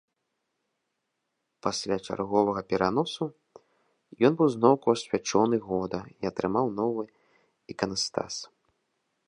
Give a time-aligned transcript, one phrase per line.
[1.65, 3.23] Пасля чарговага пераносу,
[4.29, 7.03] ён быў зноўку асвячоны года і атрымаў новы
[7.75, 8.33] іканастас.